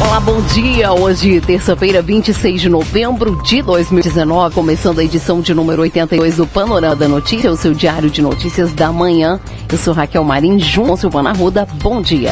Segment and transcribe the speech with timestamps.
[0.00, 0.92] Olá, bom dia.
[0.92, 6.94] Hoje, terça-feira, 26 de novembro de 2019, começando a edição de número 82 do Panorama
[6.94, 9.40] da Notícia, o seu diário de notícias da manhã.
[9.70, 11.66] Eu sou Raquel Marim, com Silvana Ruda.
[11.82, 12.30] Bom dia.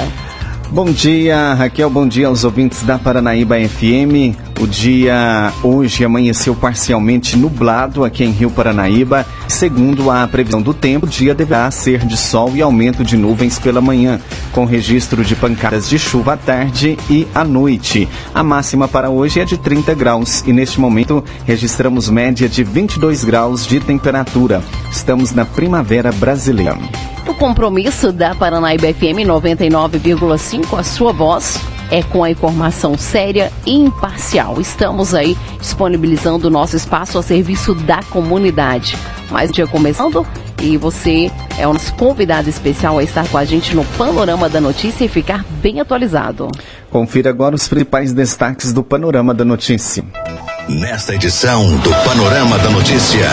[0.71, 1.91] Bom dia, Raquel.
[1.91, 4.46] Bom dia aos ouvintes da Paranaíba FM.
[4.59, 9.27] O dia hoje amanheceu parcialmente nublado aqui em Rio Paranaíba.
[9.47, 13.59] Segundo a previsão do tempo, o dia deverá ser de sol e aumento de nuvens
[13.59, 14.19] pela manhã,
[14.53, 18.09] com registro de pancadas de chuva à tarde e à noite.
[18.35, 23.25] A máxima para hoje é de 30 graus e neste momento registramos média de 22
[23.25, 24.63] graus de temperatura.
[24.91, 26.79] Estamos na primavera brasileira.
[27.29, 33.75] O compromisso da Paranaíba FM 99,5, a sua voz, é com a informação séria e
[33.75, 34.61] imparcial.
[34.61, 38.97] Estamos aí disponibilizando o nosso espaço a serviço da comunidade.
[39.31, 40.27] Mais um dia começando
[40.63, 44.61] e você é o nosso convidado especial a estar com a gente no Panorama da
[44.61, 46.49] Notícia e ficar bem atualizado.
[46.91, 50.05] Confira agora os principais destaques do Panorama da Notícia.
[50.69, 53.29] Nesta edição do Panorama da Notícia,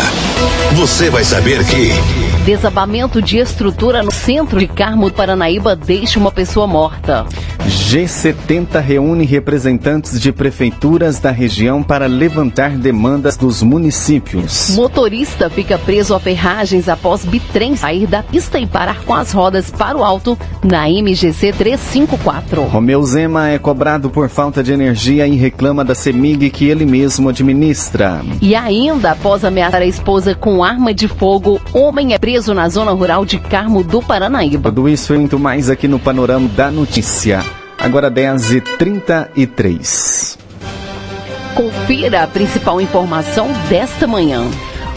[0.76, 2.23] você vai saber que.
[2.46, 7.26] Desabamento de estrutura no centro de Carmo Paranaíba deixa uma pessoa morta.
[7.66, 14.72] G70 reúne representantes de prefeituras da região para levantar demandas dos municípios.
[14.76, 19.72] Motorista fica preso a ferragens após bitrem sair da pista e parar com as rodas
[19.72, 22.64] para o alto na MGC 354.
[22.64, 27.30] Romeu Zema é cobrado por falta de energia e reclama da CEMIG que ele mesmo
[27.30, 28.22] administra.
[28.42, 32.92] E ainda, após ameaçar a esposa com arma de fogo, homem é preso na zona
[32.92, 34.70] rural de Carmo do Paranaíba.
[34.70, 37.44] Tudo isso e muito mais aqui no Panorama da Notícia.
[37.78, 40.40] Agora 10h33.
[41.54, 44.50] Confira a principal informação desta manhã.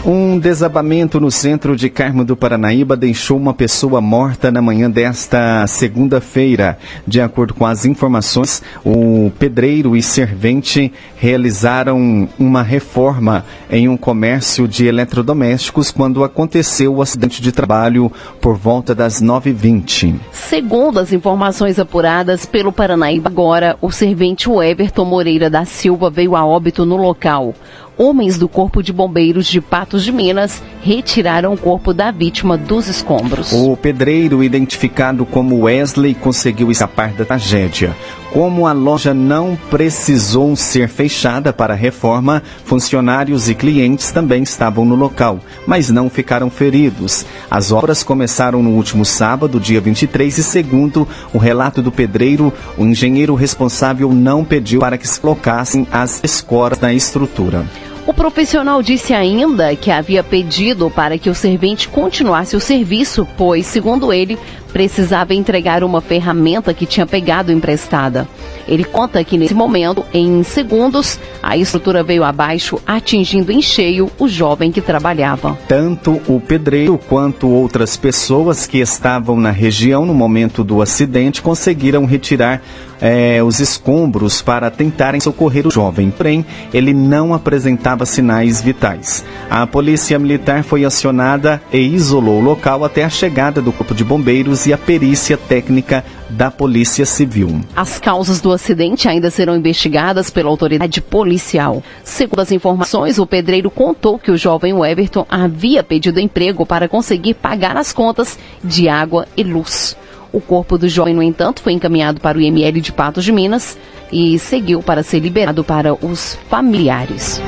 [0.09, 5.67] Um desabamento no centro de Carmo do Paranaíba deixou uma pessoa morta na manhã desta
[5.67, 6.79] segunda-feira.
[7.05, 14.65] De acordo com as informações, o pedreiro e servente realizaram uma reforma em um comércio
[14.65, 20.15] de eletrodomésticos quando aconteceu o acidente de trabalho por volta das 9h20.
[20.31, 26.45] Segundo as informações apuradas pelo Paranaíba agora, o servente Everton Moreira da Silva veio a
[26.45, 27.53] óbito no local
[27.97, 32.87] homens do Corpo de Bombeiros de Patos de Minas retiraram o corpo da vítima dos
[32.87, 33.51] escombros.
[33.51, 37.95] O pedreiro, identificado como Wesley, conseguiu escapar da tragédia.
[38.31, 44.95] Como a loja não precisou ser fechada para reforma, funcionários e clientes também estavam no
[44.95, 47.25] local, mas não ficaram feridos.
[47.49, 52.85] As obras começaram no último sábado, dia 23, e segundo o relato do pedreiro, o
[52.85, 57.65] engenheiro responsável não pediu para que se colocassem as escoras na estrutura.
[58.07, 63.65] O profissional disse ainda que havia pedido para que o servente continuasse o serviço, pois,
[63.65, 64.39] segundo ele,
[64.71, 68.27] precisava entregar uma ferramenta que tinha pegado emprestada.
[68.67, 74.27] Ele conta que nesse momento, em segundos, a estrutura veio abaixo, atingindo em cheio o
[74.27, 75.57] jovem que trabalhava.
[75.67, 82.05] Tanto o pedreiro quanto outras pessoas que estavam na região no momento do acidente conseguiram
[82.05, 82.61] retirar
[83.01, 89.23] é, os escombros para tentarem socorrer o jovem, porém ele não apresentava sinais vitais.
[89.49, 94.03] A polícia militar foi acionada e isolou o local até a chegada do corpo de
[94.03, 97.61] bombeiros e a perícia técnica da Polícia Civil.
[97.75, 101.83] As causas do acidente ainda serão investigadas pela autoridade policial.
[102.03, 107.35] Segundo as informações, o pedreiro contou que o jovem Everton havia pedido emprego para conseguir
[107.35, 109.95] pagar as contas de água e luz.
[110.31, 113.77] O corpo do jovem, no entanto, foi encaminhado para o IML de Patos de Minas
[114.11, 117.41] e seguiu para ser liberado para os familiares.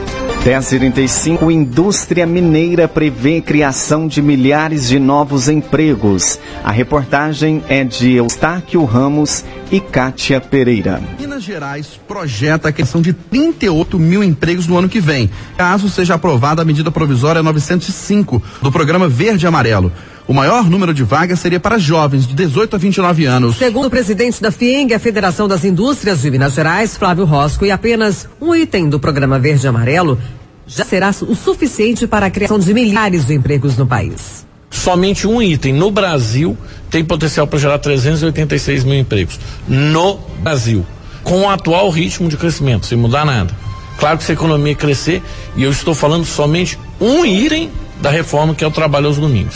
[0.44, 6.40] 1035 Indústria Mineira prevê criação de milhares de novos empregos.
[6.64, 11.02] A reportagem é de Eustáquio Ramos e Kátia Pereira.
[11.20, 16.14] Minas Gerais projeta a criação de 38 mil empregos no ano que vem, caso seja
[16.14, 19.92] aprovada a medida provisória 905 do programa Verde Amarelo.
[20.29, 23.58] O maior número de vagas seria para jovens de 18 a 29 anos.
[23.58, 27.72] Segundo o presidente da FIENG, a Federação das Indústrias de Minas Gerais, Flávio Rosco, e
[27.72, 30.20] apenas um item do programa Verde e Amarelo
[30.67, 34.46] já será o suficiente para a criação de milhares de empregos no país.
[34.70, 36.55] Somente um item no Brasil
[36.91, 39.40] tem potencial para gerar 386 mil empregos.
[39.67, 40.85] No Brasil.
[41.23, 43.52] Com o atual ritmo de crescimento, sem mudar nada.
[43.97, 45.23] Claro que se a economia crescer,
[45.55, 49.55] e eu estou falando somente um item da reforma que é o trabalho aos domingos.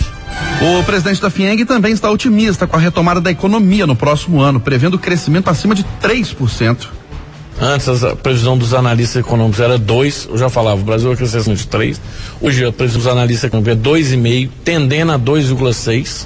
[0.61, 4.59] O presidente da FIENG também está otimista com a retomada da economia no próximo ano,
[4.59, 6.87] prevendo crescimento acima de 3%.
[7.61, 11.37] Antes a previsão dos analistas econômicos era 2, eu já falava, o Brasil vai crescer
[11.37, 12.01] acima de 3.
[12.41, 16.25] Hoje a previsão dos analistas econômicos é 2,5, tendendo a 2,6.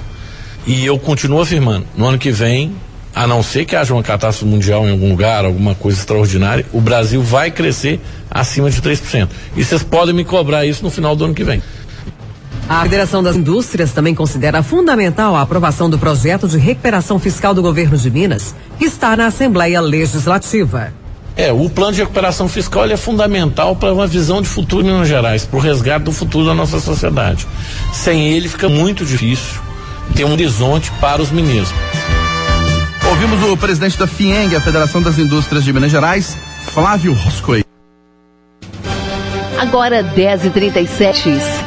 [0.66, 2.72] E eu continuo afirmando, no ano que vem,
[3.14, 6.80] a não ser que haja uma catástrofe mundial em algum lugar, alguma coisa extraordinária, o
[6.80, 8.00] Brasil vai crescer
[8.30, 9.28] acima de 3%.
[9.56, 11.62] E vocês podem me cobrar isso no final do ano que vem.
[12.68, 17.62] A Federação das Indústrias também considera fundamental a aprovação do projeto de recuperação fiscal do
[17.62, 20.92] governo de Minas, que está na Assembleia Legislativa.
[21.34, 25.08] É, o plano de recuperação fiscal é fundamental para uma visão de futuro em Minas
[25.08, 27.46] Gerais, para o resgate do futuro da nossa sociedade.
[27.90, 29.60] Sem ele fica muito difícil
[30.14, 31.70] ter um horizonte para os mineiros.
[33.08, 36.36] Ouvimos o presidente da FIENG, a Federação das Indústrias de Minas Gerais,
[36.66, 37.64] Flávio Roscoe.
[39.58, 40.02] Agora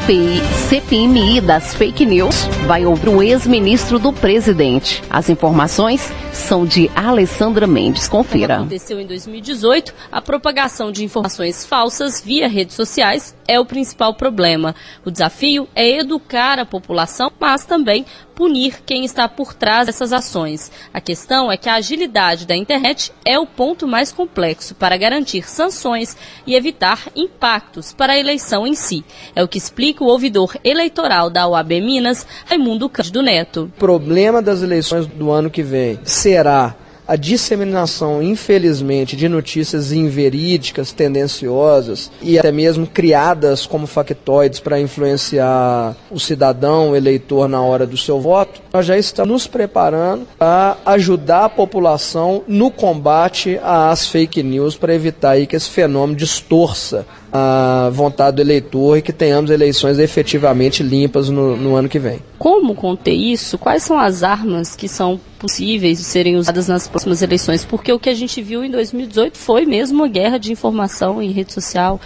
[0.08, 5.02] 10h37, CPMI das fake news vai ouvir o ex-ministro do presidente.
[5.10, 8.08] As informações são de Alessandra Mendes.
[8.08, 8.56] Confira.
[8.56, 14.14] Como aconteceu em 2018, a propagação de informações falsas via redes sociais é o principal
[14.14, 14.74] problema.
[15.06, 20.72] O desafio é educar a população, mas também punir quem está por trás dessas ações.
[20.94, 25.48] A questão é que a agilidade da internet é o ponto mais complexo para garantir
[25.48, 26.18] sanções
[26.48, 29.04] e evitar impactos para a eleição em si.
[29.36, 33.64] É o que explica o ouvidor eleitoral da OAB Minas, Raimundo Cândido Neto.
[33.64, 36.76] O problema das eleições do ano que vem será
[37.12, 45.94] a disseminação, infelizmente, de notícias inverídicas, tendenciosas e até mesmo criadas como factoides para influenciar
[46.10, 50.78] o cidadão, o eleitor na hora do seu voto, nós já estamos nos preparando para
[50.86, 57.90] ajudar a população no combate às fake news para evitar que esse fenômeno distorça a
[57.94, 62.20] vontade do eleitor e que tenhamos eleições efetivamente limpas no, no, ano que vem.
[62.38, 63.58] Como conter isso?
[63.58, 67.64] Quais são as armas que são possíveis de serem usadas nas próximas eleições?
[67.64, 71.32] Porque o que a gente viu em 2018 foi mesmo uma guerra de informação em
[71.32, 72.02] rede social,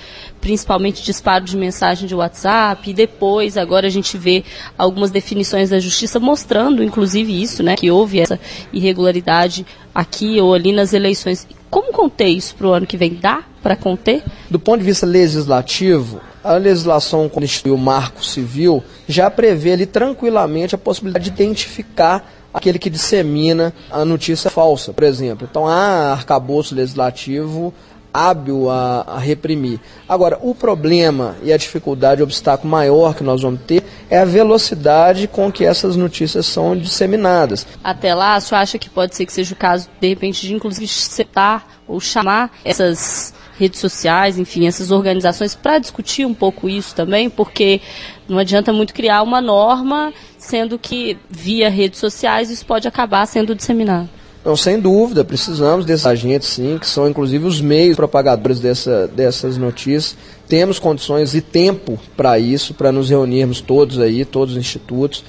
[0.46, 4.44] principalmente disparo de mensagem de WhatsApp, e depois agora a gente vê
[4.78, 8.40] algumas definições da justiça mostrando, inclusive isso, né, que houve essa
[8.72, 11.48] irregularidade aqui ou ali nas eleições.
[11.68, 13.16] Como conter isso para o ano que vem?
[13.16, 14.22] Dá para conter?
[14.48, 19.88] Do ponto de vista legislativo, a legislação quando instituiu o marco civil já prevê ali
[19.88, 25.48] tranquilamente a possibilidade de identificar aquele que dissemina a notícia falsa, por exemplo.
[25.50, 27.74] Então há arcabouço legislativo
[28.16, 29.80] hábil a, a, reprimir.
[30.08, 34.26] Agora, o problema e a dificuldade, o obstáculo maior que nós vamos ter é a
[34.26, 37.68] velocidade com que essas notícias são disseminadas.
[37.84, 40.88] Até lá, você acha que pode ser que seja o caso, de repente, de inclusive
[40.88, 47.30] citar ou chamar essas redes sociais, enfim, essas organizações para discutir um pouco isso também,
[47.30, 47.82] porque
[48.28, 53.56] não adianta muito criar uma norma, sendo que via redes sociais isso pode acabar sendo
[53.56, 54.10] disseminado.
[54.46, 59.58] Não, sem dúvida, precisamos desses agentes, sim, que são inclusive os meios propagadores dessa, dessas
[59.58, 60.16] notícias.
[60.48, 65.26] Temos condições e tempo para isso, para nos reunirmos todos aí, todos os institutos,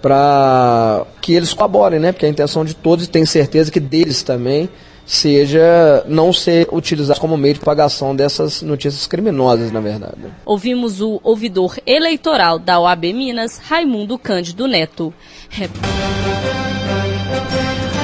[0.00, 2.12] para que eles colaborem, né?
[2.12, 4.68] Porque a intenção de todos, e tenho certeza que deles também,
[5.04, 10.14] seja não ser utilizado como meio de propagação dessas notícias criminosas, na verdade.
[10.46, 15.12] Ouvimos o ouvidor eleitoral da OAB Minas, Raimundo Cândido Neto.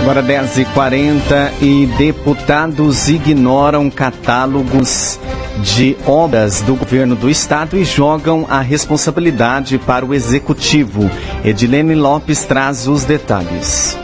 [0.06, 5.18] Agora 10h40 e deputados ignoram catálogos
[5.64, 11.10] de obras do governo do estado e jogam a responsabilidade para o executivo.
[11.44, 13.98] Edilene Lopes traz os detalhes.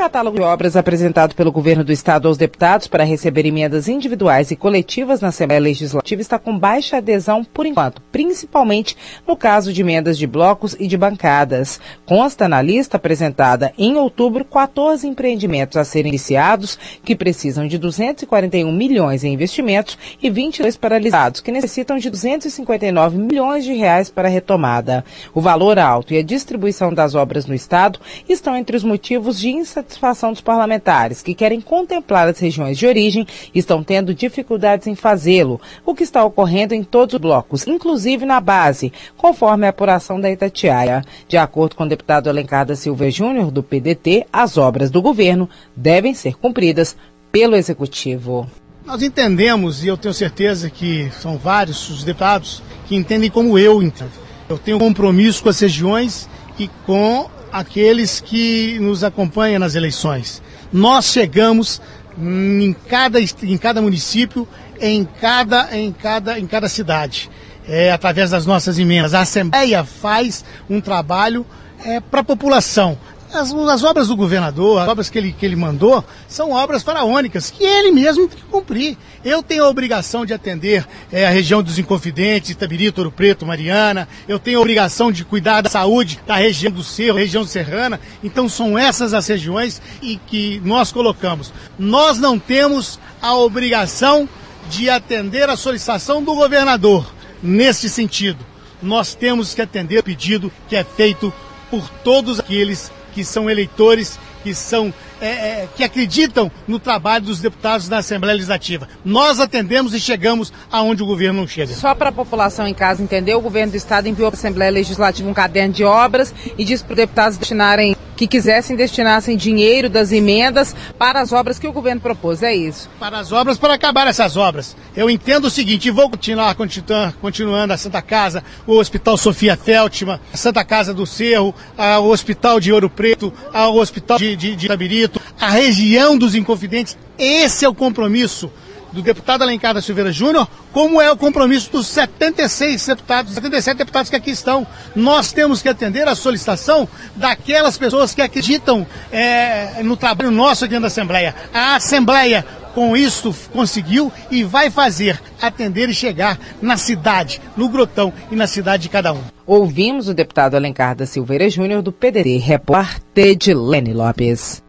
[0.00, 4.56] Catálogo de obras apresentado pelo governo do estado aos deputados para receber emendas individuais e
[4.56, 8.96] coletivas na Assembleia Legislativa está com baixa adesão por enquanto, principalmente
[9.28, 11.78] no caso de emendas de blocos e de bancadas.
[12.06, 18.72] Consta na lista apresentada em outubro 14 empreendimentos a serem iniciados que precisam de 241
[18.72, 24.30] milhões em investimentos e 22 paralisados que necessitam de 259 milhões de reais para a
[24.30, 25.04] retomada.
[25.34, 29.50] O valor alto e a distribuição das obras no estado estão entre os motivos de
[29.50, 34.94] insatisfação insatisfação dos parlamentares que querem contemplar as regiões de origem estão tendo dificuldades em
[34.94, 40.20] fazê-lo, o que está ocorrendo em todos os blocos, inclusive na base, conforme a apuração
[40.20, 41.02] da Itatiaia.
[41.26, 45.48] De acordo com o deputado Alencar da Silva Júnior, do PDT, as obras do governo
[45.74, 46.96] devem ser cumpridas
[47.32, 48.46] pelo Executivo.
[48.84, 53.82] Nós entendemos, e eu tenho certeza que são vários os deputados que entendem como eu
[53.82, 54.12] entendo.
[54.48, 56.28] Eu tenho compromisso com as regiões
[56.58, 60.42] e com aqueles que nos acompanham nas eleições.
[60.72, 61.80] Nós chegamos
[62.18, 64.46] em cada, em cada município,
[64.80, 67.30] em cada, em cada, em cada cidade,
[67.66, 69.14] é, através das nossas emendas.
[69.14, 71.46] A Assembleia faz um trabalho
[71.84, 72.98] é, para a população.
[73.32, 77.48] As, as, obras do governador, as obras que ele, que ele mandou, são obras faraônicas,
[77.50, 78.96] que ele mesmo tem que cumprir.
[79.24, 84.08] Eu tenho a obrigação de atender é, a região dos Inconfidentes, Itabirito, Ouro Preto, Mariana.
[84.26, 88.00] Eu tenho a obrigação de cuidar da saúde da região do Cerro, região serrana.
[88.22, 91.52] Então são essas as regiões e que nós colocamos.
[91.78, 94.28] Nós não temos a obrigação
[94.68, 98.44] de atender a solicitação do governador neste sentido.
[98.82, 101.32] Nós temos que atender o pedido que é feito
[101.70, 107.40] por todos aqueles que são eleitores, que são é, é, que acreditam no trabalho dos
[107.40, 108.88] deputados da Assembleia Legislativa.
[109.04, 111.74] Nós atendemos e chegamos aonde o governo não chega.
[111.74, 114.70] Só para a população em casa entender, o governo do Estado enviou para a Assembleia
[114.70, 119.88] Legislativa um caderno de obras e disse para os deputados destinarem que quisessem destinassem dinheiro
[119.88, 122.42] das emendas para as obras que o governo propôs.
[122.42, 122.90] É isso.
[122.98, 124.76] Para as obras, para acabar essas obras.
[124.94, 130.20] Eu entendo o seguinte, e vou continuar continuando a Santa Casa, o Hospital Sofia Feltman,
[130.34, 134.68] a Santa Casa do Cerro, o Hospital de Ouro Preto, o Hospital de, de, de
[134.68, 136.98] Tabirito, a região dos Inconfidentes.
[137.18, 138.52] Esse é o compromisso
[138.92, 144.10] do deputado Alencar da Silveira Júnior, como é o compromisso dos 76 deputados, 77 deputados
[144.10, 144.66] que aqui estão.
[144.94, 150.78] Nós temos que atender a solicitação daquelas pessoas que acreditam é, no trabalho nosso aqui
[150.78, 151.34] da Assembleia.
[151.52, 152.44] A Assembleia,
[152.74, 158.46] com isso, conseguiu e vai fazer atender e chegar na cidade, no Grotão e na
[158.46, 159.20] cidade de cada um.
[159.46, 164.62] Ouvimos o deputado Alencar da Silveira Júnior do PDT, repórter de Lene Lopes.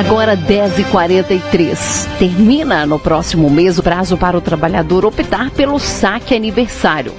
[0.00, 2.08] Agora 10h43.
[2.18, 7.12] Termina no próximo mês o prazo para o trabalhador optar pelo saque aniversário.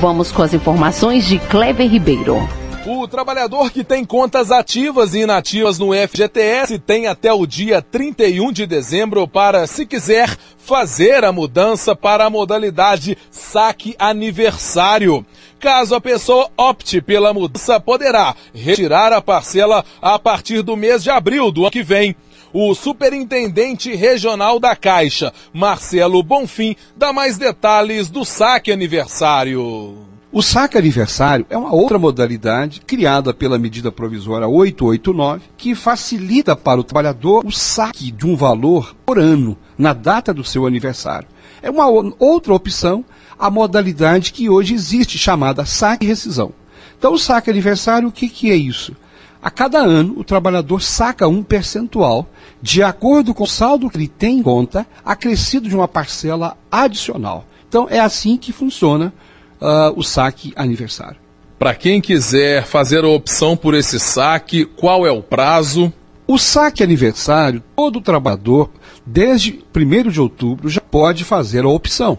[0.00, 2.48] Vamos com as informações de Kleber Ribeiro.
[2.86, 8.52] O trabalhador que tem contas ativas e inativas no FGTS tem até o dia 31
[8.52, 15.26] de dezembro para, se quiser, fazer a mudança para a modalidade saque aniversário.
[15.58, 21.10] Caso a pessoa opte pela mudança, poderá retirar a parcela a partir do mês de
[21.10, 22.14] abril do ano que vem.
[22.52, 29.98] O superintendente regional da Caixa, Marcelo Bonfim, dá mais detalhes do saque aniversário.
[30.32, 36.80] O saque aniversário é uma outra modalidade criada pela medida provisória 889 que facilita para
[36.80, 41.28] o trabalhador o saque de um valor por ano na data do seu aniversário.
[41.62, 41.86] É uma
[42.18, 43.04] outra opção,
[43.38, 46.52] a modalidade que hoje existe chamada saque rescisão.
[46.98, 48.94] Então, o saque aniversário, o que, que é isso?
[49.40, 52.28] A cada ano, o trabalhador saca um percentual
[52.60, 57.44] de acordo com o saldo que ele tem em conta, acrescido de uma parcela adicional.
[57.68, 59.12] Então, é assim que funciona
[59.60, 61.16] uh, o saque aniversário.
[61.58, 65.92] Para quem quiser fazer a opção por esse saque, qual é o prazo?
[66.26, 68.70] O saque aniversário, todo trabalhador,
[69.04, 72.18] desde 1 de outubro, já pode fazer a opção.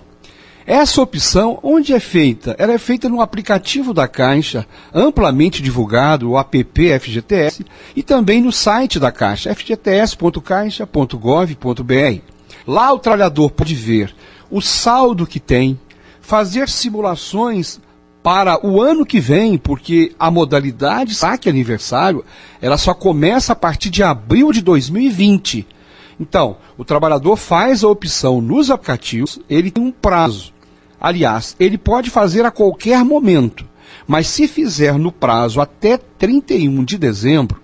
[0.69, 2.55] Essa opção, onde é feita?
[2.59, 8.51] Ela é feita no aplicativo da Caixa, amplamente divulgado, o app FGTS, e também no
[8.51, 12.21] site da Caixa, fgts.caixa.gov.br.
[12.67, 14.13] Lá o trabalhador pode ver
[14.51, 15.79] o saldo que tem,
[16.21, 17.79] fazer simulações
[18.21, 22.23] para o ano que vem, porque a modalidade saque aniversário,
[22.61, 25.65] ela só começa a partir de abril de 2020.
[26.19, 30.58] Então, o trabalhador faz a opção nos aplicativos, ele tem um prazo.
[30.99, 33.65] Aliás, ele pode fazer a qualquer momento,
[34.07, 37.61] mas se fizer no prazo até 31 de dezembro,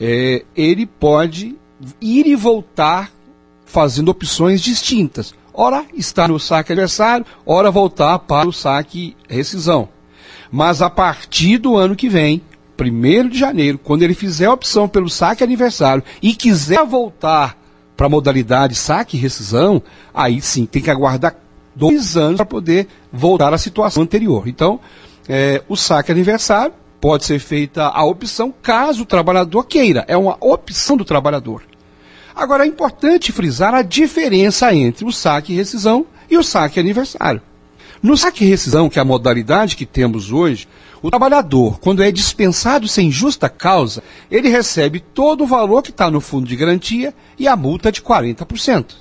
[0.00, 1.56] é, ele pode
[2.00, 3.10] ir e voltar
[3.64, 5.34] fazendo opções distintas.
[5.52, 9.88] Ora está no saque aniversário, ora voltar para o saque rescisão.
[10.50, 12.42] Mas a partir do ano que vem,
[12.78, 17.58] 1 de janeiro, quando ele fizer a opção pelo saque aniversário e quiser voltar
[17.96, 21.34] para a modalidade saque e rescisão, aí sim tem que aguardar
[21.76, 24.48] dois anos para poder voltar à situação anterior.
[24.48, 24.80] Então,
[25.28, 30.04] é, o saque aniversário pode ser feita a opção caso o trabalhador queira.
[30.08, 31.62] É uma opção do trabalhador.
[32.34, 37.40] Agora, é importante frisar a diferença entre o saque rescisão e o saque aniversário.
[38.02, 40.68] No saque rescisão, que é a modalidade que temos hoje,
[41.02, 46.10] o trabalhador, quando é dispensado sem justa causa, ele recebe todo o valor que está
[46.10, 48.94] no fundo de garantia e a multa de 40%.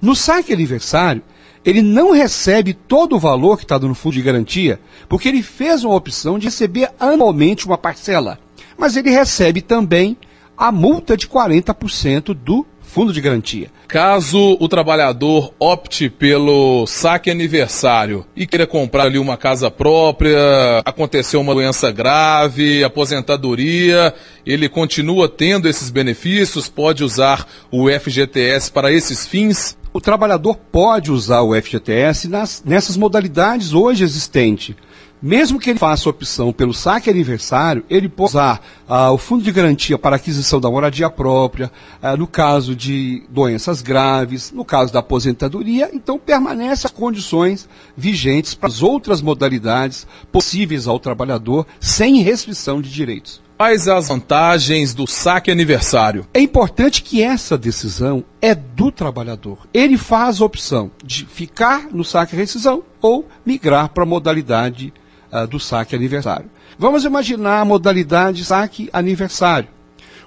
[0.00, 1.22] No saque aniversário,
[1.64, 5.84] ele não recebe todo o valor que está no fundo de garantia, porque ele fez
[5.84, 8.38] uma opção de receber anualmente uma parcela.
[8.78, 10.16] Mas ele recebe também
[10.56, 13.68] a multa de 40% do fundo de garantia.
[13.86, 20.38] Caso o trabalhador opte pelo saque aniversário e queira comprar ali uma casa própria,
[20.84, 24.12] aconteceu uma doença grave, aposentadoria,
[24.44, 29.78] ele continua tendo esses benefícios, pode usar o FGTS para esses fins?
[29.92, 34.76] O trabalhador pode usar o FGTS nas, nessas modalidades hoje existentes.
[35.22, 39.52] mesmo que ele faça opção pelo saque aniversário, ele pode usar ah, o fundo de
[39.52, 41.70] garantia para aquisição da moradia própria,
[42.00, 48.54] ah, no caso de doenças graves, no caso da aposentadoria, então permanece as condições vigentes
[48.54, 53.42] para as outras modalidades possíveis ao trabalhador, sem restrição de direitos.
[53.60, 56.26] Quais as vantagens do saque aniversário?
[56.32, 59.68] É importante que essa decisão é do trabalhador.
[59.74, 64.94] Ele faz a opção de ficar no saque rescisão ou migrar para a modalidade
[65.30, 66.50] uh, do saque aniversário.
[66.78, 69.68] Vamos imaginar a modalidade saque aniversário.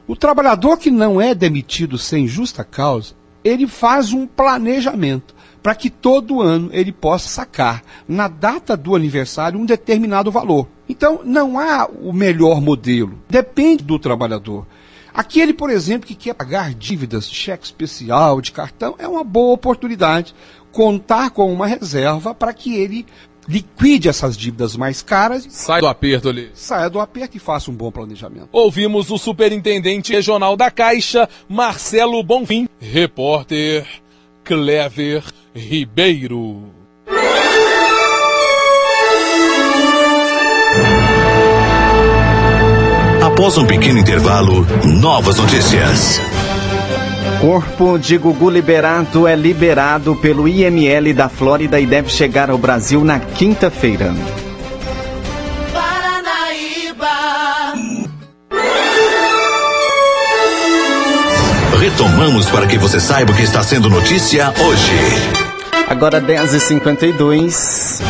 [0.05, 5.89] O trabalhador que não é demitido sem justa causa, ele faz um planejamento para que
[5.89, 10.67] todo ano ele possa sacar na data do aniversário um determinado valor.
[10.87, 13.17] Então, não há o melhor modelo.
[13.29, 14.67] Depende do trabalhador.
[15.13, 19.53] Aquele, por exemplo, que quer pagar dívidas de cheque especial, de cartão, é uma boa
[19.53, 20.35] oportunidade
[20.71, 23.05] contar com uma reserva para que ele
[23.47, 25.45] liquide essas dívidas mais caras.
[25.49, 26.49] Sai do aperto ali.
[26.53, 28.49] Saia do aperto e faça um bom planejamento.
[28.51, 33.87] Ouvimos o superintendente regional da Caixa, Marcelo Bonfim, repórter
[34.43, 35.23] Clever
[35.55, 36.63] Ribeiro.
[43.21, 46.19] Após um pequeno intervalo, novas notícias.
[47.39, 53.03] Corpo de Gugu liberado é liberado pelo IML da Flórida e deve chegar ao Brasil
[53.03, 54.11] na quinta-feira.
[61.83, 64.93] Retomamos para que você saiba o que está sendo notícia hoje.
[65.89, 68.01] Agora 10h52.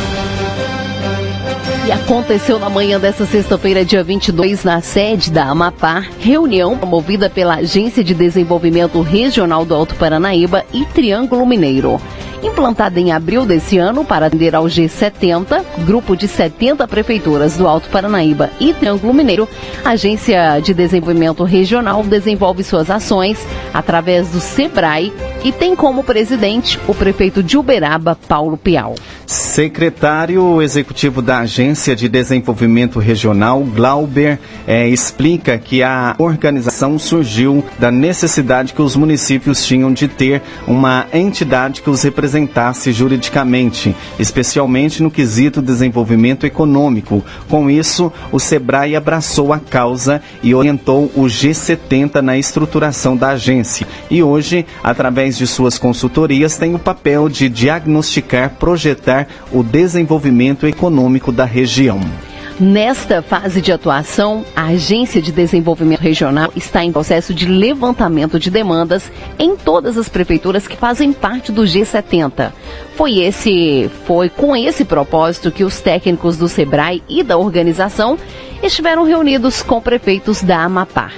[1.88, 7.56] E aconteceu na manhã desta sexta-feira, dia 22, na sede da Amapá, reunião promovida pela
[7.56, 12.00] Agência de Desenvolvimento Regional do Alto Paranaíba e Triângulo Mineiro
[12.44, 17.90] implantada em abril desse ano para atender ao G70, grupo de 70 prefeituras do Alto
[17.90, 19.48] Paranaíba e Triângulo Mineiro,
[19.84, 26.80] a Agência de Desenvolvimento Regional desenvolve suas ações através do SEBRAE e tem como presidente
[26.88, 28.96] o prefeito de Uberaba, Paulo Pial.
[29.26, 37.92] Secretário executivo da Agência de Desenvolvimento Regional, Glauber, é, explica que a organização surgiu da
[37.92, 45.12] necessidade que os municípios tinham de ter uma entidade que os representasse juridicamente, especialmente no
[45.12, 47.24] quesito desenvolvimento econômico.
[47.50, 53.88] Com isso, o SEBRAE abraçou a causa e orientou o G70 na estruturação da agência.
[54.10, 61.32] E hoje, através de suas consultorias, tem o papel de diagnosticar, projetar o desenvolvimento econômico
[61.32, 62.00] da região.
[62.60, 68.52] Nesta fase de atuação, a Agência de Desenvolvimento Regional está em processo de levantamento de
[68.52, 72.52] demandas em todas as prefeituras que fazem parte do G70.
[72.96, 78.20] Foi esse, foi com esse propósito que os técnicos do Sebrae e da organização
[78.62, 81.12] estiveram reunidos com prefeitos da Amapá.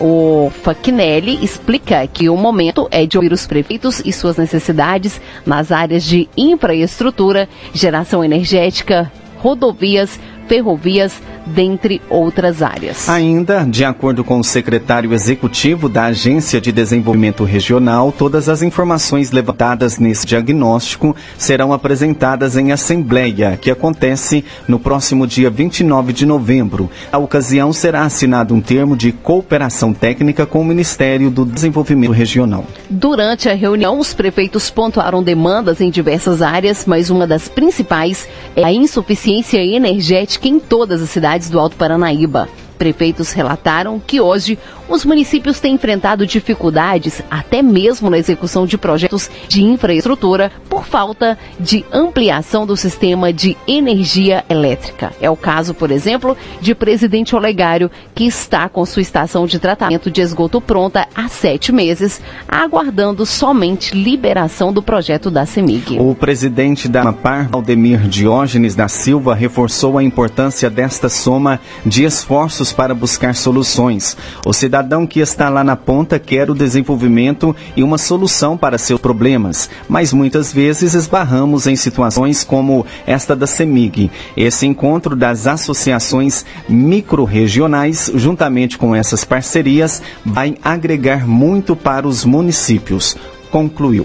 [0.00, 5.70] O Faquinelli explica que o momento é de ouvir os prefeitos e suas necessidades nas
[5.70, 13.08] áreas de infraestrutura, geração energética, rodovias, ferrovias, dentre outras áreas.
[13.08, 19.30] Ainda, de acordo com o secretário executivo da Agência de Desenvolvimento Regional, todas as informações
[19.30, 26.90] levantadas nesse diagnóstico serão apresentadas em assembleia, que acontece no próximo dia 29 de novembro.
[27.10, 32.64] A ocasião será assinado um termo de cooperação técnica com o Ministério do Desenvolvimento Regional.
[32.88, 38.64] Durante a reunião, os prefeitos pontuaram demandas em diversas áreas, mas uma das principais é
[38.64, 42.48] a insuficiência energética em todas as cidades do Alto Paranaíba.
[42.78, 49.30] Prefeitos relataram que hoje os municípios têm enfrentado dificuldades até mesmo na execução de projetos
[49.48, 55.12] de infraestrutura por falta de ampliação do sistema de energia elétrica.
[55.20, 60.10] É o caso, por exemplo, de Presidente Olegário, que está com sua estação de tratamento
[60.10, 65.98] de esgoto pronta há sete meses, aguardando somente liberação do projeto da CEMIG.
[65.98, 72.72] O presidente da AMAPAR, Aldemir Diógenes da Silva, reforçou a importância desta soma de esforços
[72.72, 74.16] para buscar soluções.
[74.46, 74.73] O cidadão
[75.08, 80.12] que está lá na ponta quer o desenvolvimento e uma solução para seus problemas, mas
[80.12, 84.10] muitas vezes esbarramos em situações como esta da CEMIG.
[84.36, 93.16] Esse encontro das associações microrregionais, juntamente com essas parcerias, vai agregar muito para os municípios,
[93.52, 94.04] concluiu.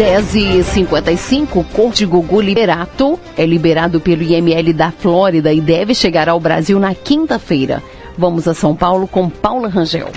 [0.00, 5.94] 10 e 55 Cor de Gugu Liberato é liberado pelo IML da Flórida e deve
[5.94, 7.82] chegar ao Brasil na quinta-feira.
[8.16, 10.08] Vamos a São Paulo com Paula Rangel.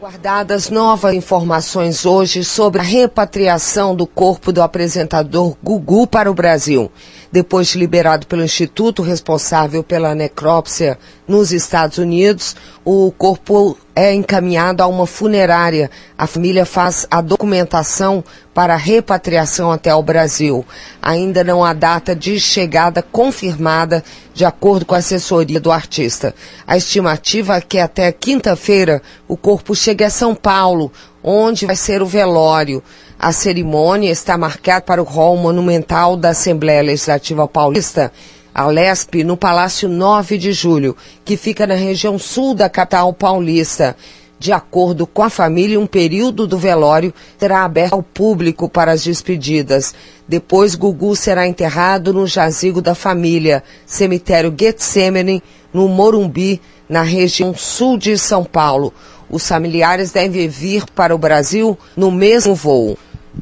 [0.00, 6.34] São Guardadas novas informações hoje sobre a repatriação do corpo do apresentador Gugu para o
[6.34, 6.90] Brasil.
[7.30, 14.82] Depois de liberado pelo instituto responsável pela necrópsia nos Estados Unidos, o corpo é encaminhado
[14.82, 15.90] a uma funerária.
[16.16, 18.24] A família faz a documentação
[18.60, 20.66] para repatriação até o Brasil.
[21.00, 26.34] Ainda não há data de chegada confirmada, de acordo com a assessoria do artista.
[26.66, 30.92] A estimativa é que até quinta-feira o corpo chegue a São Paulo,
[31.24, 32.82] onde vai ser o velório.
[33.18, 38.12] A cerimônia está marcada para o hall monumental da Assembleia Legislativa Paulista,
[38.54, 40.94] a LESP, no Palácio 9 de Julho,
[41.24, 43.96] que fica na região sul da capital paulista.
[44.40, 49.04] De acordo com a família, um período do velório será aberto ao público para as
[49.04, 49.94] despedidas.
[50.26, 55.42] Depois, Gugu será enterrado no jazigo da família, cemitério Getsemane,
[55.74, 58.94] no Morumbi, na região sul de São Paulo.
[59.28, 62.96] Os familiares devem vir para o Brasil no mesmo voo.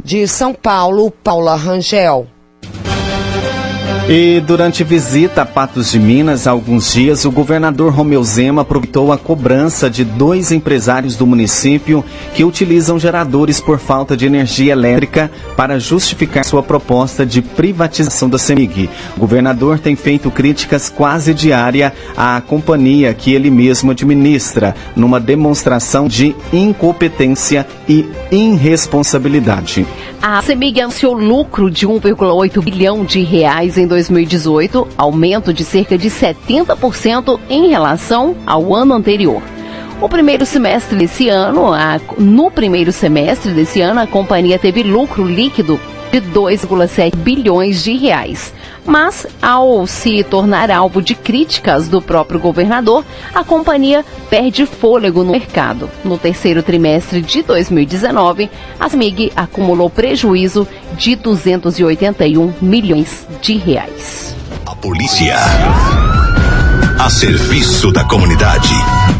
[0.05, 2.27] De São Paulo, Paula Rangel.
[4.11, 9.13] E durante visita a Patos de Minas há alguns dias, o governador Romeu Zema aproveitou
[9.13, 12.03] a cobrança de dois empresários do município
[12.35, 18.39] que utilizam geradores por falta de energia elétrica para justificar sua proposta de privatização da
[18.39, 18.89] CEMIG.
[19.15, 26.09] O governador tem feito críticas quase diária à companhia que ele mesmo administra, numa demonstração
[26.09, 29.87] de incompetência e irresponsabilidade.
[30.21, 36.09] A CEMIG anunciou lucro de 1,8 bilhão de reais em 2018, aumento de cerca de
[36.09, 39.43] 70% em relação ao ano anterior.
[40.01, 45.25] O primeiro semestre desse ano, a, no primeiro semestre desse ano, a companhia teve lucro
[45.25, 45.81] líquido
[46.13, 48.55] de 2,7 bilhões de reais.
[48.89, 55.33] Mas, ao se tornar alvo de críticas do próprio governador, a companhia perde fôlego no
[55.33, 55.91] mercado.
[56.03, 64.35] No terceiro trimestre de 2019, a SMIG acumulou prejuízo de 281 milhões de reais.
[64.65, 65.37] A polícia
[66.99, 68.75] a serviço da comunidade.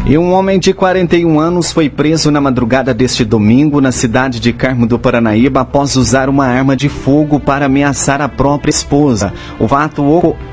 [0.05, 4.51] E um homem de 41 anos foi preso na madrugada deste domingo na cidade de
[4.51, 9.31] Carmo do Paranaíba após usar uma arma de fogo para ameaçar a própria esposa.
[9.57, 10.03] O fato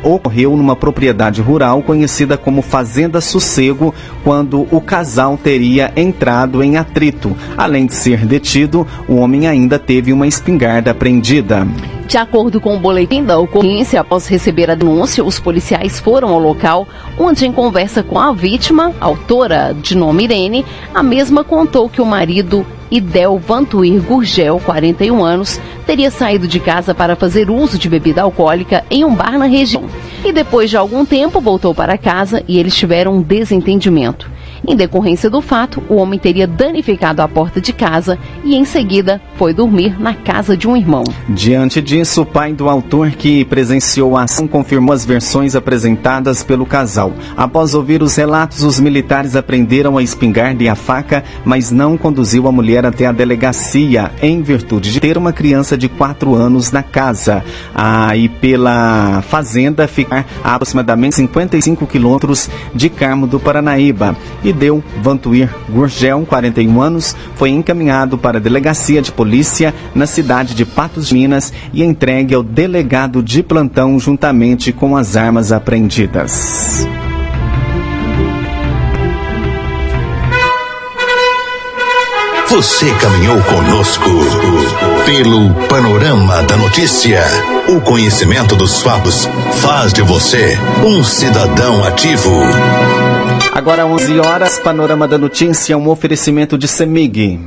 [0.05, 7.37] ocorreu numa propriedade rural conhecida como Fazenda Sossego, quando o casal teria entrado em atrito.
[7.57, 11.67] Além de ser detido, o homem ainda teve uma espingarda apreendida.
[12.07, 16.39] De acordo com o boletim da ocorrência, após receber a denúncia, os policiais foram ao
[16.39, 16.87] local,
[17.19, 20.65] onde, em conversa com a vítima, autora de nome Irene,
[20.95, 26.95] a mesma contou que o marido Idel Vantuir Gurgel, 41 anos, teria saído de casa
[26.95, 29.83] para fazer uso de bebida alcoólica em um bar na região.
[30.25, 34.31] E depois de algum tempo voltou para casa e eles tiveram um desentendimento.
[34.69, 39.21] Em decorrência do fato, o homem teria danificado a porta de casa e, em seguida,
[39.37, 41.05] foi dormir na casa de um irmão.
[41.29, 46.67] Diante disso, o pai do autor que presenciou a ação confirmou as versões apresentadas pelo
[46.67, 47.13] casal.
[47.37, 52.49] Após ouvir os relatos, os militares apreenderam a espingarda e a faca, mas não conduziu
[52.49, 56.83] a mulher até a delegacia, em virtude de ter uma criança de 4 anos na
[56.83, 57.45] casa.
[57.73, 64.83] Aí, ah, pela fazenda, ficar a aproximadamente 55 quilômetros de Carmo do Paranaíba e deu
[65.03, 71.13] Vantuir Gurgel, 41 anos, foi encaminhado para a delegacia de polícia na cidade de Patos
[71.13, 76.87] Minas e entregue ao delegado de plantão juntamente com as armas apreendidas.
[82.49, 84.11] Você caminhou conosco
[85.05, 87.23] pelo panorama da notícia.
[87.69, 92.31] O conhecimento dos fatos faz de você um cidadão ativo.
[93.57, 97.41] Agora 11 horas, Panorama da Notícia, um oferecimento de Semig.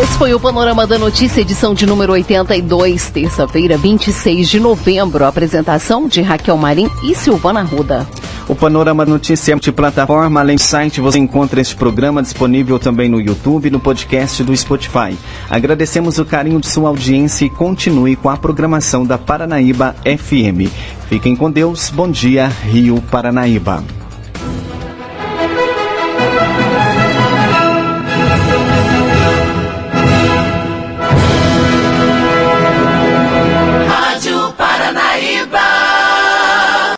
[0.00, 5.26] Esse foi o Panorama da Notícia, edição de número 82, terça-feira, 26 de novembro.
[5.26, 8.08] A apresentação de Raquel Marim e Silvana Ruda.
[8.48, 10.40] O Panorama Notícia é multiplataforma.
[10.40, 14.56] Além do site, você encontra este programa disponível também no YouTube e no podcast do
[14.56, 15.14] Spotify.
[15.50, 20.72] Agradecemos o carinho de sua audiência e continue com a programação da Paranaíba FM.
[21.10, 21.90] Fiquem com Deus.
[21.90, 23.84] Bom dia, Rio Paranaíba.